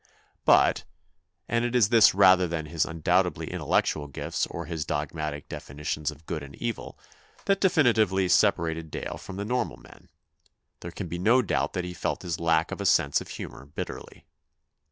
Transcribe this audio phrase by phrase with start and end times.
[0.45, 0.83] But
[1.47, 6.09] and it is this rather than his un doubted intellectual gifts or his dogmatic definitions
[6.09, 6.97] of good and evil
[7.45, 10.09] that definitely separated Dale from the normal men
[10.79, 13.67] there can be no doubt that he felt his lack of a sense of humour
[13.67, 14.25] bitterly.